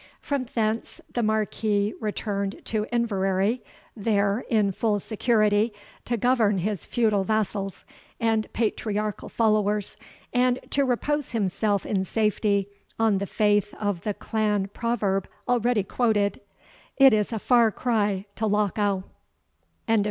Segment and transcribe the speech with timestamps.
[0.19, 3.61] From thence the Marquis returned to Inverary,
[3.95, 5.73] there, in full security,
[6.05, 7.85] to govern his feudal vassals,
[8.19, 9.97] and patriarchal followers,
[10.33, 12.67] and to repose himself in safety
[12.97, 16.41] on the faith of the Clan proverb already quoted
[16.97, 19.03] "It is a far cry to Lochow."